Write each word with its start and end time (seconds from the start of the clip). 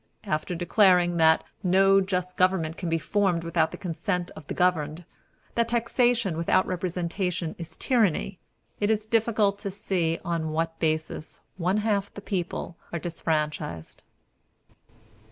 After 0.23 0.55
declaring 0.55 1.17
"that 1.17 1.43
no 1.61 2.01
just 2.01 2.35
government 2.35 2.75
can 2.75 2.89
be 2.89 2.97
formed 2.97 3.43
without 3.43 3.69
the 3.69 3.77
consent 3.77 4.31
of 4.31 4.47
the 4.47 4.55
governed," 4.55 5.05
"that 5.53 5.67
taxation 5.67 6.37
without 6.37 6.65
representation 6.65 7.53
is 7.59 7.77
tyranny," 7.77 8.39
it 8.79 8.89
is 8.89 9.05
difficult 9.05 9.59
to 9.59 9.69
see 9.69 10.19
on 10.25 10.49
what 10.49 10.79
basis 10.79 11.41
one 11.57 11.77
half 11.85 12.11
the 12.15 12.19
people 12.21 12.77
are 12.91 12.97
disfranchised. 12.97 14.01